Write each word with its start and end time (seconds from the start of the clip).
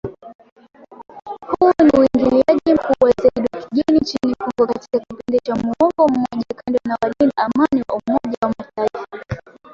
Huu 1.59 1.71
ni 1.83 1.91
uingiliaji 1.99 2.73
mkubwa 2.73 3.11
zaidi 3.23 3.49
wa 3.53 3.61
kigeni 3.69 3.99
nchini 3.99 4.35
Kongo 4.35 4.73
katika 4.73 4.99
kipindi 4.99 5.39
cha 5.43 5.55
muongo 5.55 6.07
mmoja 6.13 6.45
kando 6.65 6.79
na 6.85 6.97
walinda 7.01 7.33
Amani 7.37 7.83
wa 7.89 7.95
Umoja 8.05 8.37
wa 8.41 8.49
mataifa 8.57 9.31